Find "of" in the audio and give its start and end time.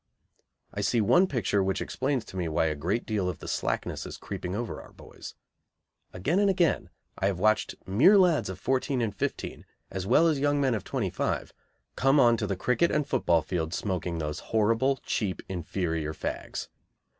3.29-3.37, 8.49-8.57, 10.73-10.83